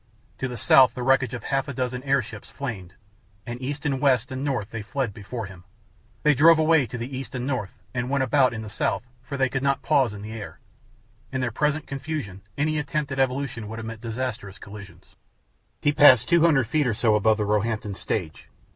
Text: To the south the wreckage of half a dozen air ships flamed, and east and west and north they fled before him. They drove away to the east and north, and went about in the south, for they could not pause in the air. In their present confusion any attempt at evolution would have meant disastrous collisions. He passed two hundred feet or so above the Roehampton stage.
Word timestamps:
To 0.39 0.47
the 0.47 0.57
south 0.57 0.95
the 0.95 1.03
wreckage 1.03 1.35
of 1.35 1.43
half 1.43 1.67
a 1.67 1.73
dozen 1.75 2.01
air 2.01 2.23
ships 2.23 2.49
flamed, 2.49 2.95
and 3.45 3.61
east 3.61 3.85
and 3.85 4.01
west 4.01 4.31
and 4.31 4.43
north 4.43 4.71
they 4.71 4.81
fled 4.81 5.13
before 5.13 5.45
him. 5.45 5.63
They 6.23 6.33
drove 6.33 6.57
away 6.57 6.87
to 6.87 6.97
the 6.97 7.15
east 7.15 7.35
and 7.35 7.45
north, 7.45 7.69
and 7.93 8.09
went 8.09 8.23
about 8.23 8.51
in 8.51 8.63
the 8.63 8.67
south, 8.71 9.03
for 9.21 9.37
they 9.37 9.47
could 9.47 9.61
not 9.61 9.83
pause 9.83 10.15
in 10.15 10.23
the 10.23 10.33
air. 10.33 10.59
In 11.31 11.39
their 11.39 11.51
present 11.51 11.85
confusion 11.85 12.41
any 12.57 12.79
attempt 12.79 13.11
at 13.11 13.19
evolution 13.19 13.67
would 13.67 13.77
have 13.77 13.85
meant 13.85 14.01
disastrous 14.01 14.57
collisions. 14.57 15.15
He 15.83 15.91
passed 15.91 16.27
two 16.27 16.41
hundred 16.41 16.65
feet 16.65 16.87
or 16.87 16.95
so 16.95 17.13
above 17.13 17.37
the 17.37 17.45
Roehampton 17.45 17.93
stage. 17.93 18.47